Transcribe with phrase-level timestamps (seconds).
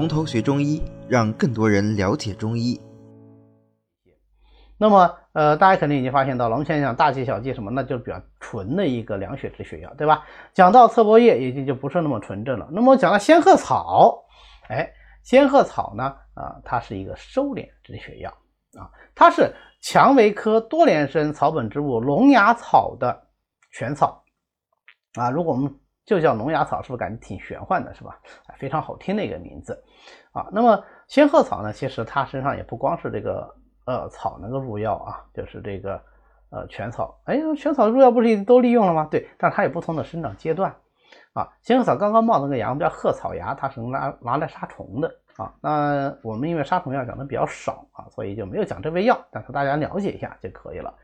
[0.00, 2.80] 从头学中医，让更多人了解中医。
[4.78, 10.24] 那么，呃，大家肯定已经发现到了，我们先讲大剂小剂什么，那就是比较纯的一个凉血止血药，对吧？
[10.54, 12.66] 讲到侧柏叶，已经就不是那么纯正了。
[12.72, 14.24] 那么讲到仙鹤草，
[14.70, 14.90] 哎，
[15.22, 18.30] 仙鹤草呢，啊，它是一个收敛止血药
[18.80, 23.24] 啊，它是蔷薇科多年生草本植物龙牙草的
[23.70, 24.24] 全草
[25.12, 25.28] 啊。
[25.28, 25.70] 如果我们
[26.10, 28.18] 就叫龙牙草，是不是感觉挺玄幻的，是吧？
[28.58, 29.82] 非常好听的一个名字
[30.32, 30.48] 啊。
[30.52, 33.54] 那么仙鹤草呢，其实它身上也不光是这个。
[33.86, 36.00] 呃，草能够入药啊，就是这个
[36.50, 37.18] 呃全草。
[37.24, 39.08] 哎，全草入药不是都利用了吗？
[39.10, 40.72] 对，但是它有不同的生长阶段
[41.32, 41.48] 啊。
[41.62, 45.52] 仙鹤草刚刚冒那个芽，我们叫鹤草芽，它是拿拿来杀虫的啊。
[45.60, 50.94] 那我们因为杀虫药讲的比较少啊，所以就没有讲这味药，但是大家了解一下就可以了。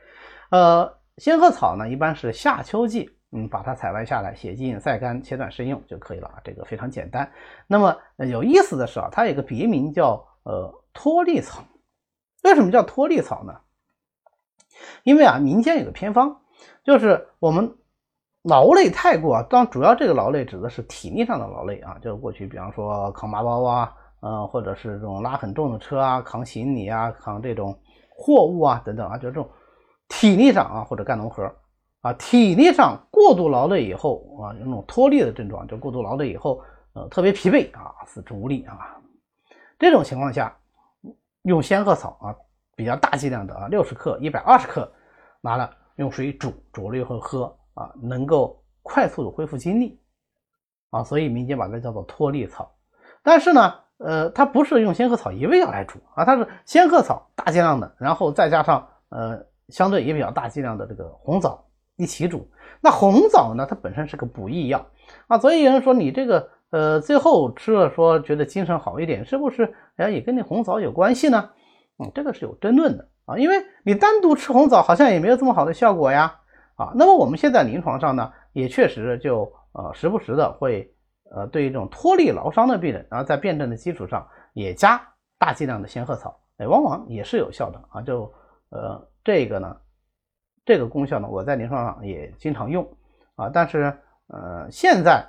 [0.51, 6.41] 呃，仙鹤草呢，一般是夏秋季，嗯，把它采完下来，洗净晒干，切断生用就可以了啊。
[6.45, 7.31] 这个非常简单。
[7.67, 11.63] 那么有意思的是啊，它有个别名叫呃脱粒草。
[12.45, 13.53] 为什么叫脱粒草呢？
[15.03, 16.37] 因为啊，民间有个偏方，
[16.85, 17.77] 就是我们
[18.43, 27.77] 劳累太过啊，当主要这个劳累指的是体力上的劳累啊，就是过去比方说扛麻包啊，嗯，或者是这种拉很重的车啊，扛行李啊，扛这种
[28.17, 29.51] 货物啊等等啊，就这种
[30.09, 31.43] 体力上啊，或者干农活
[32.07, 38.97] 啊，体力上过度劳累以后啊，有那种脱力的症状，就过度劳累以后，呃，特别疲惫啊，四肢无力啊，
[39.79, 40.57] 这种情况下。
[41.43, 42.35] 用仙鹤草啊，
[42.75, 44.93] 比较大剂量的啊，六十克、一百二十克，
[45.41, 49.97] 拿了用水煮，煮了以后喝啊，能够快速的恢复精力
[50.91, 52.75] 啊，所以民间把它叫做脱力草。
[53.23, 61.65] 但是呢，呃，它不是用仙鹤草一味药来煮啊，它是仙鹤草大剂量的，然后再加上呃相对也比较大剂量的这个红枣
[61.97, 62.49] 一起煮。
[62.81, 64.87] 那红枣呢，它本身是个补益药
[65.27, 66.51] 啊，所以有人说你这个。
[66.71, 69.73] 呃，最后吃了说觉得精神好一点，是不是？
[69.97, 71.51] 哎，也跟那红枣有关系呢？
[71.97, 73.55] 嗯，这个是有争论的啊，因为
[73.85, 76.41] 你单独吃红枣好像也没有这么好的效果呀。
[76.75, 80.93] 啊，那么我们现在临床上呢，也确实就呃时不时的会
[81.31, 85.01] 呃对于这种脱力劳伤的病人，然后在辩证的基础上也加
[85.39, 88.03] 大剂量的仙鹤草，哎，往往也是有效的啊。
[88.03, 88.31] 就
[88.71, 89.77] 呃这个呢，
[90.67, 92.87] 这个功效呢，我在临床上也经常用
[93.37, 95.27] 啊，但是呃现在。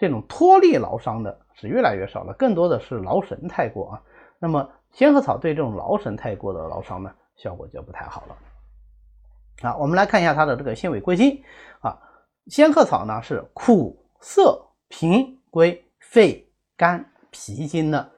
[0.00, 4.02] 这种脱力劳伤的是越来越少了，更多的是劳神太过啊。
[4.38, 9.68] 那么仙鹤草对这种劳神太过的劳伤呢，效果就不太好了。
[9.68, 11.42] 啊，我们来看一下它的这个性味归经
[11.80, 11.98] 啊。
[12.46, 18.08] 仙鹤草呢是苦涩平归肺肝脾经的，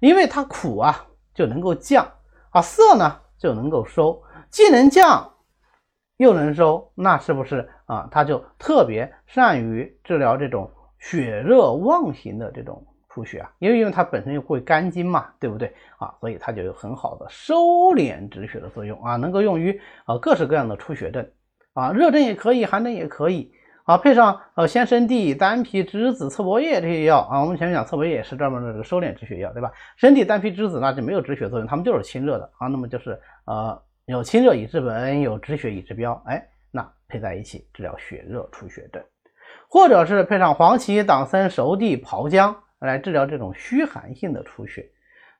[0.00, 2.06] 因为它苦啊就能够降
[2.50, 5.32] 啊，涩呢就能够收，既能降
[6.16, 8.08] 又能收，那是不是啊？
[8.10, 10.70] 它就特别善于治疗这种。
[10.98, 16.12] 血热妄型的这种出血啊，因为因为它本身又会肝经嘛，对不对啊？
[16.20, 17.54] 所以它就有很好的收
[17.94, 21.28] 敛止血的作用啊，能够用于啊各式各样的出血症
[21.74, 23.52] 啊，热症也可以，寒症也可以
[23.84, 23.98] 啊。
[23.98, 29.70] 配上呃鲜生地、丹皮、栀子、侧柏叶这些药啊，我们前面讲侧柏叶也是专门的这个收敛止血药，对吧？
[29.96, 32.68] 生地、丹皮、栀子那就没有止血作用，它们就是清热的啊。
[32.68, 39.02] 那么就是呃有清热以治本，有止血以治标，哎，那配在一起治疗血热出血症。
[39.68, 44.88] 或者是配上黄芪、党参、熟地、炮姜来治疗这种虚寒性的出血。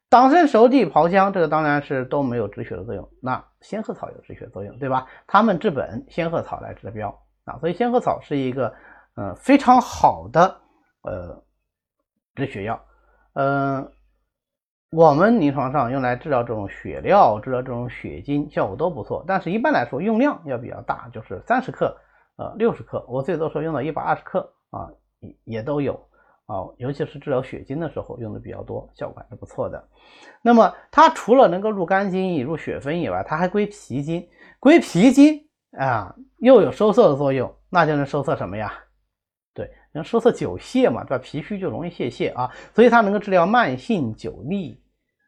[0.08, 3.08] 党参、熟地、炮姜，这个当然是都没有止血的作用。
[3.22, 5.06] 那仙鹤草有止血作用，对吧？
[5.28, 7.58] 它们治本，仙鹤草来治标啊。
[7.58, 8.74] 所以仙鹤草是一个
[9.14, 10.60] 呃非常好的
[11.02, 11.44] 呃
[12.34, 12.84] 止血药。
[13.34, 13.92] 嗯，
[14.96, 19.22] 我们临床上用来治疗这种血尿、治疗这种血精，效果都不错。
[19.28, 21.94] 但是一般来说，用量要比较大，就是三十克。
[22.36, 24.88] 呃，六十克，我最多时候用到一百二十克啊，
[25.20, 25.92] 也也都有
[26.46, 29.86] 啊，尤其是治疗血精的时候用的比较多，效果还是不错的。
[30.40, 34.26] 那么它除了能够入肝经、入血分以外，它还归脾经，
[34.58, 35.46] 归脾经
[35.78, 38.72] 啊，又有收涩的作用，那就能收涩什么呀？
[39.52, 41.22] 对，能收涩久泻嘛，对吧？
[41.22, 44.78] 脾虚就容易泄泻啊，所以它能够治疗慢性久痢，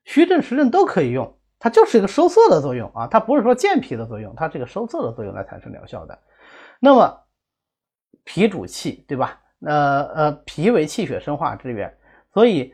[0.08, 6.18] 虚症实症都可以用，它就是一个收涩的作用啊，它不是说健脾的作用，它这个收涩的作用来产生疗效的。
[6.80, 7.20] 那么
[8.24, 9.38] 脾主气，对吧？
[9.60, 11.94] 呃呃，脾为气血生化之源，
[12.32, 12.72] 所以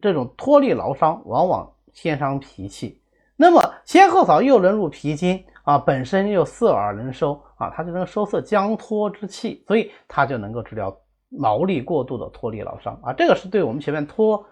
[0.00, 3.00] 这种脱力劳伤往往先伤脾气。
[3.36, 11.00] 那么仙鹤草又能入脾经啊，本身又涩而能收啊，它就能收涩僵脱之气，所以它就能够治疗
[11.38, 13.12] 劳力过度的脱力劳伤啊。
[13.12, 14.44] 这个是对我们前面脱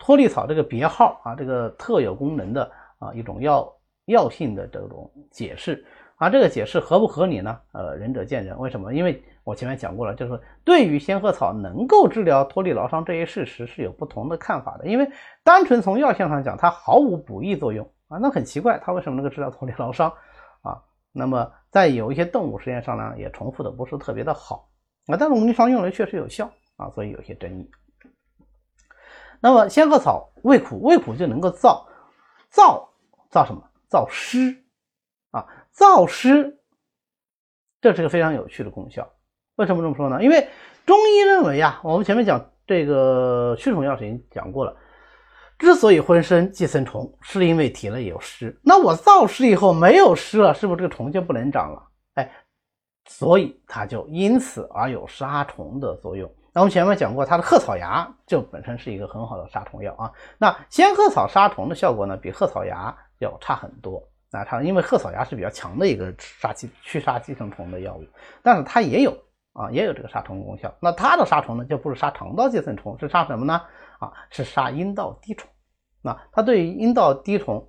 [0.00, 2.68] 脱力草这个别号啊，这个特有功能的
[2.98, 3.72] 啊一种药
[4.06, 5.84] 药性的这种解释。
[6.16, 7.58] 啊，这个解释合不合理呢？
[7.72, 8.58] 呃，仁者见仁。
[8.58, 8.92] 为什么？
[8.92, 14.86] 因为我前面讲过了，就是对于仙鹤草能够治疗脱力劳伤这一事实是有不同的看法的。
[14.86, 15.10] 因为
[15.42, 20.12] 单纯从药性上讲，它毫无补益作用啊，那很奇怪，它为什么能够治疗脱力劳伤
[20.60, 20.76] 啊？
[21.10, 24.68] 那么在有一些动物实验上呢，也重复的不是特别的好
[25.06, 27.70] 啊，但是我们临床用了确实有效啊，所以有些争议。
[29.40, 31.84] 那么仙鹤草味苦，味苦就能够燥，
[32.52, 32.86] 燥
[33.30, 33.62] 燥什么？
[33.90, 34.56] 燥湿
[35.32, 36.58] 啊，燥湿，
[37.80, 39.08] 这是个非常有趣的功效。
[39.56, 40.22] 为什么这么说呢？
[40.22, 40.48] 因为
[40.86, 44.76] 中医认为啊，我们前面讲这个驱虫药已经讲过了，
[45.58, 48.56] 之所以浑身寄生虫，是因为体内有湿。
[48.62, 51.82] 那我燥湿以后没有湿了，是不是这个虫就不能长了？
[52.14, 52.32] 哎，
[53.06, 56.32] 所以它就因此而有杀虫的作用。
[56.52, 60.12] 那我们前面讲过，它的鹤草芽就本身是一个很好的杀虫药啊。
[60.36, 64.02] 那仙鹤草杀虫的效果呢，比鹤草芽要差很多。
[64.32, 68.04] 那它因为鹤草芽是比较强的一个杀寄驱杀寄生虫的药物，
[68.42, 69.16] 但是它也有
[69.52, 70.72] 啊，也有这个杀虫功效。
[70.80, 73.62] 那它的杀虫呢，就不是杀肠道寄生虫，是杀什么呢？
[73.98, 75.48] 啊，是杀阴道滴虫。
[76.02, 77.64] 那它对于阴道滴虫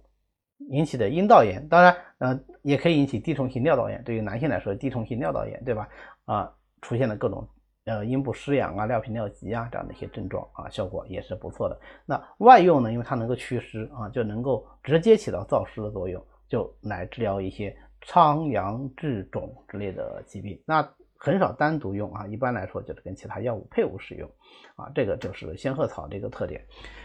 [0.69, 4.03] 引起的阴道炎，当然呃也可以引起滴虫性尿道炎。
[4.03, 5.87] 对于男性来说，滴虫性尿道炎，对吧？
[6.25, 6.51] 啊，
[6.81, 7.47] 出现了各种。
[7.85, 11.79] 呃，阴部湿痒啊、尿频尿急啊这样的一些症状啊，效果也是不错的。
[12.05, 20.61] 那外用呢，因为它能够祛湿啊，就能够直接起到燥湿的作用，就来治疗一些疮疡痔肿之类的疾病。
[20.63, 20.87] 那
[21.17, 24.29] 很少单独用啊，一般来说就是跟其他药物配伍使用
[24.75, 24.91] 啊。
[24.93, 26.63] 这个就是仙鹤草的一个特点。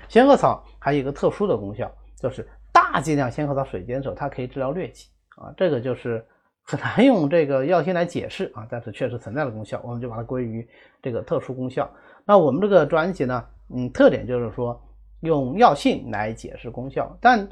[0.09, 5.55] 仙鹤草还有一个特殊的功效，就是大剂量仙鹤草水煎的时候，它可以治疗疟疾啊。
[5.57, 6.23] 这个就是。
[6.69, 10.69] 很难用这个药性来解释啊，但是确实存在的功效，我们就把它归于
[11.01, 11.89] 这个特殊功效。
[12.25, 14.83] 那我们这个专辑呢，嗯，特点就是说
[15.21, 17.49] 用药性来解释功效，但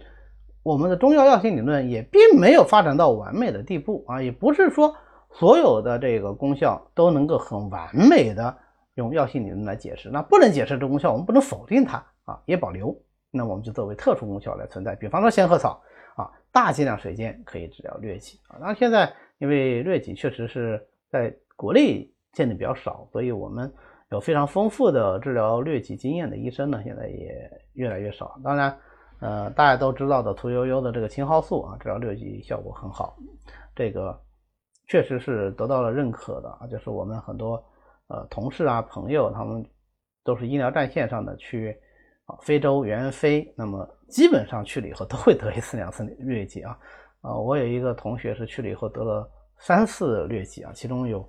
[0.64, 4.92] 我们的中药药性理论也并没有发展到完美的地步啊，也不是说
[5.30, 8.52] 所有的这个功效都能够很完美的
[8.96, 10.10] 用药性理论来解释。
[10.10, 13.00] 那不能解释这功效，我们不能否定它啊，也保留，
[13.30, 14.96] 那我们就作为特殊功效来存在。
[14.96, 15.80] 比方说仙鹤草。
[16.54, 20.80] 大剂量水煎可以治疗疟疾啊，那现在因为疟疾确实是
[21.10, 23.68] 在国内见的比较少，所以我们
[24.10, 28.38] 有非常丰富的治疗疟疾经验的医生呢，现在也越来越少。
[28.44, 28.78] 当然，
[29.18, 33.16] 呃，大家都知道的屠呦呦的这个青蒿素啊，治疗疟疾效果很好，
[33.74, 34.16] 这个
[34.86, 37.60] 确实是得到了认可的啊，就是我们很多
[38.06, 39.66] 呃同事啊朋友，他们
[40.22, 41.76] 都是医疗战线上的去。
[42.26, 46.78] 啊，非洲援非，那么基本上去了以后都会得一次两次疟疾啊。
[47.20, 51.28] 啊，我有一个同学是去了以后得了三次疟疾啊，其中有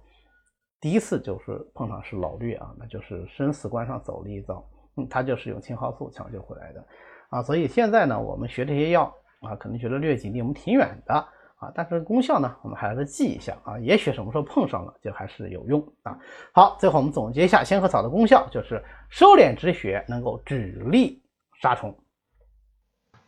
[0.80, 4.66] 第一次就是碰上是老疟啊，那就是生死关上走了一遭，
[4.98, 6.86] 嗯，他就是用青蒿素抢救回来的
[7.30, 7.44] 啊。
[7.44, 11.28] 所以现在呢，我们学这些药啊，可能觉得疟疾离我们挺远的。
[11.56, 16.20] 啊，但是功效呢，我们还是记一下啊，也许什么时候碰上了，就还是有用啊。
[16.52, 21.22] 好，最后我们总结一下仙鹤草的功效，就是收敛止血，能够止痢
[21.62, 21.98] 杀虫。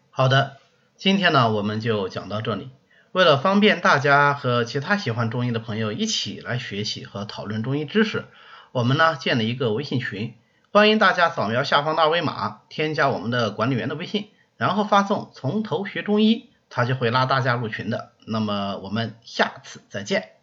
[0.09, 0.57] 好的，
[0.97, 2.71] 今天呢我们就讲到这里。
[3.13, 8.25] 为了方便大家和其他喜欢中医的朋友一起来学习和讨论中医知识，
[8.73, 10.35] 我们呢建了一个微信群，
[10.73, 16.51] 欢迎大家扫描下方的二维码，添加我们的管理员的微信，然后发送“从头学中医”。
[16.69, 20.36] 他就会拉大家入群的，那么我们下次再见。